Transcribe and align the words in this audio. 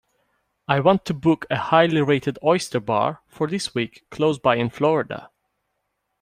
I 0.67 0.79
want 0.79 1.05
to 1.05 1.13
book 1.13 1.45
a 1.51 1.57
highly 1.57 2.01
rated 2.01 2.39
oyster 2.43 2.79
bar 2.79 3.21
for 3.27 3.45
this 3.47 3.75
week 3.75 4.03
close 4.09 4.39
by 4.39 4.55
in 4.55 4.71
Florida. 4.71 5.29